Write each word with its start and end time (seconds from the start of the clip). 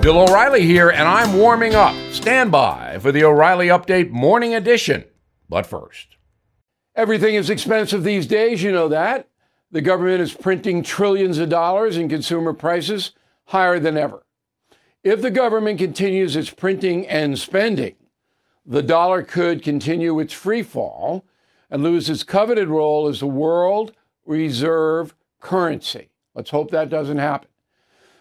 Bill 0.00 0.20
O'Reilly 0.20 0.62
here, 0.62 0.90
and 0.90 1.08
I'm 1.08 1.36
warming 1.36 1.74
up. 1.74 1.94
Stand 2.12 2.52
by 2.52 2.98
for 3.00 3.10
the 3.10 3.24
O'Reilly 3.24 3.66
Update 3.66 4.10
Morning 4.10 4.54
Edition. 4.54 5.04
But 5.48 5.66
first, 5.66 6.16
everything 6.94 7.34
is 7.34 7.50
expensive 7.50 8.04
these 8.04 8.28
days, 8.28 8.62
you 8.62 8.70
know 8.70 8.86
that. 8.88 9.28
The 9.72 9.80
government 9.80 10.20
is 10.20 10.32
printing 10.32 10.84
trillions 10.84 11.38
of 11.38 11.48
dollars 11.48 11.96
and 11.96 12.08
consumer 12.08 12.52
prices 12.52 13.10
higher 13.46 13.80
than 13.80 13.96
ever. 13.96 14.24
If 15.02 15.20
the 15.20 15.32
government 15.32 15.80
continues 15.80 16.36
its 16.36 16.50
printing 16.50 17.04
and 17.08 17.36
spending, 17.36 17.96
the 18.64 18.82
dollar 18.82 19.24
could 19.24 19.64
continue 19.64 20.20
its 20.20 20.32
free 20.32 20.62
fall 20.62 21.24
and 21.70 21.82
lose 21.82 22.08
its 22.08 22.22
coveted 22.22 22.68
role 22.68 23.08
as 23.08 23.18
the 23.18 23.26
world 23.26 23.92
reserve 24.24 25.14
currency. 25.40 26.10
Let's 26.34 26.50
hope 26.50 26.70
that 26.70 26.88
doesn't 26.88 27.18
happen. 27.18 27.48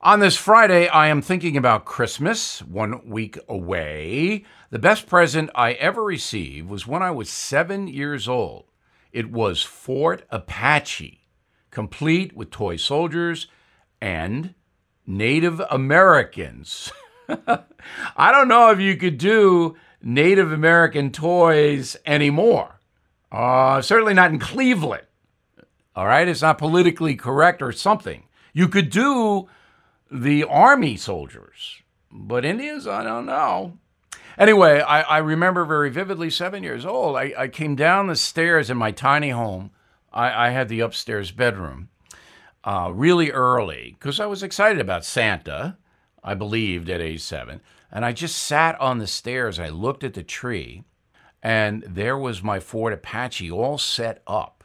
On 0.00 0.20
this 0.20 0.36
Friday, 0.36 0.86
I 0.86 1.08
am 1.08 1.20
thinking 1.20 1.56
about 1.56 1.84
Christmas, 1.84 2.62
one 2.62 3.08
week 3.08 3.36
away. 3.48 4.44
The 4.70 4.78
best 4.78 5.08
present 5.08 5.50
I 5.56 5.72
ever 5.72 6.04
received 6.04 6.68
was 6.68 6.86
when 6.86 7.02
I 7.02 7.10
was 7.10 7.28
seven 7.28 7.88
years 7.88 8.28
old. 8.28 8.66
It 9.12 9.32
was 9.32 9.64
Fort 9.64 10.24
Apache, 10.30 11.26
complete 11.72 12.36
with 12.36 12.52
toy 12.52 12.76
soldiers 12.76 13.48
and 14.00 14.54
Native 15.04 15.60
Americans. 15.68 16.92
I 18.16 18.30
don't 18.30 18.46
know 18.46 18.70
if 18.70 18.78
you 18.78 18.96
could 18.96 19.18
do 19.18 19.74
Native 20.00 20.52
American 20.52 21.10
toys 21.10 21.96
anymore. 22.06 22.78
Uh, 23.32 23.82
certainly 23.82 24.14
not 24.14 24.30
in 24.30 24.38
Cleveland. 24.38 25.06
All 25.96 26.06
right, 26.06 26.28
it's 26.28 26.42
not 26.42 26.58
politically 26.58 27.16
correct 27.16 27.60
or 27.60 27.72
something. 27.72 28.22
You 28.52 28.68
could 28.68 28.90
do 28.90 29.48
the 30.10 30.44
army 30.44 30.96
soldiers. 30.96 31.82
But 32.10 32.44
Indians, 32.44 32.86
I 32.86 33.02
don't 33.02 33.26
know. 33.26 33.78
Anyway, 34.38 34.80
I, 34.80 35.02
I 35.02 35.18
remember 35.18 35.64
very 35.64 35.90
vividly, 35.90 36.30
seven 36.30 36.62
years 36.62 36.86
old, 36.86 37.16
I, 37.16 37.34
I 37.36 37.48
came 37.48 37.74
down 37.74 38.06
the 38.06 38.16
stairs 38.16 38.70
in 38.70 38.76
my 38.76 38.92
tiny 38.92 39.30
home. 39.30 39.70
I, 40.12 40.46
I 40.46 40.50
had 40.50 40.68
the 40.68 40.80
upstairs 40.80 41.32
bedroom 41.32 41.88
uh, 42.64 42.90
really 42.92 43.30
early 43.30 43.96
because 43.98 44.20
I 44.20 44.26
was 44.26 44.42
excited 44.42 44.80
about 44.80 45.04
Santa, 45.04 45.76
I 46.22 46.34
believed 46.34 46.88
at 46.88 47.00
age 47.00 47.20
seven. 47.20 47.60
And 47.90 48.04
I 48.04 48.12
just 48.12 48.38
sat 48.38 48.80
on 48.80 48.98
the 48.98 49.06
stairs. 49.06 49.58
I 49.58 49.70
looked 49.70 50.04
at 50.04 50.14
the 50.14 50.22
tree, 50.22 50.84
and 51.42 51.82
there 51.82 52.18
was 52.18 52.42
my 52.42 52.60
Fort 52.60 52.92
Apache 52.92 53.50
all 53.50 53.78
set 53.78 54.22
up 54.26 54.62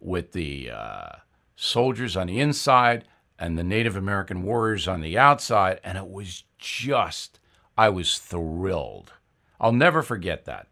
with 0.00 0.32
the 0.32 0.70
uh, 0.70 1.08
soldiers 1.56 2.16
on 2.16 2.26
the 2.26 2.40
inside 2.40 3.04
and 3.38 3.56
the 3.56 3.64
Native 3.64 3.96
American 3.96 4.42
warriors 4.42 4.88
on 4.88 5.00
the 5.00 5.16
outside. 5.16 5.80
And 5.84 5.96
it 5.96 6.08
was 6.08 6.44
just, 6.58 7.38
I 7.76 7.88
was 7.88 8.18
thrilled. 8.18 9.12
I'll 9.60 9.72
never 9.72 10.02
forget 10.02 10.44
that. 10.46 10.68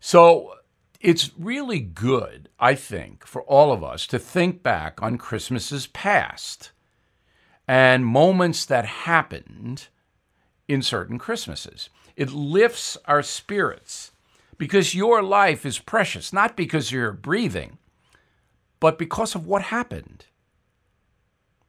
So 0.00 0.54
it's 1.00 1.30
really 1.38 1.80
good, 1.80 2.48
I 2.58 2.74
think, 2.74 3.26
for 3.26 3.42
all 3.42 3.72
of 3.72 3.84
us 3.84 4.06
to 4.08 4.18
think 4.18 4.62
back 4.62 5.02
on 5.02 5.18
Christmases 5.18 5.86
past 5.86 6.72
and 7.66 8.04
moments 8.04 8.64
that 8.66 8.84
happened 8.84 9.88
in 10.68 10.82
certain 10.82 11.18
Christmases. 11.18 11.88
It 12.16 12.32
lifts 12.32 12.96
our 13.06 13.22
spirits 13.22 14.12
because 14.58 14.94
your 14.94 15.22
life 15.22 15.66
is 15.66 15.78
precious, 15.78 16.32
not 16.32 16.56
because 16.56 16.92
you're 16.92 17.12
breathing, 17.12 17.78
but 18.80 18.98
because 18.98 19.34
of 19.34 19.46
what 19.46 19.62
happened. 19.62 20.26